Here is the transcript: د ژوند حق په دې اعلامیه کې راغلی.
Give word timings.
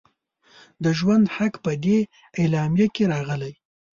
د 0.83 0.85
ژوند 0.99 1.25
حق 1.35 1.53
په 1.65 1.71
دې 1.83 1.99
اعلامیه 2.39 2.87
کې 2.95 3.03
راغلی. 3.13 3.53